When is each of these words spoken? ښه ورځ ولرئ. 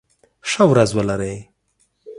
ښه 0.49 0.63
ورځ 0.71 0.89
ولرئ. 0.93 1.37